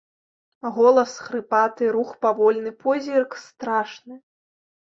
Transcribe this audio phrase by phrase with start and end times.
[0.77, 4.15] Голас хрыпаты, рух павольны, позірк страшны.